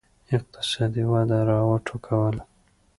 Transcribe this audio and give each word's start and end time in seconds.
اقتصادي 0.35 1.03
وده 1.11 1.39
را 1.49 1.59
وټوکول. 1.69 2.35